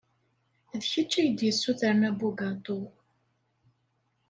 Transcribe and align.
D 0.79 0.81
kečč 0.91 1.13
ay 1.21 1.29
d-yessutren 1.31 2.01
abugaṭu. 2.09 2.81